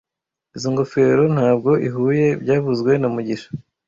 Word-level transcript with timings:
Izoi 0.55 0.71
ngofero 0.73 1.23
ntabwo 1.35 1.71
ihuye 1.87 2.27
byavuzwe 2.41 2.91
na 2.97 3.07
mugisha 3.13 3.49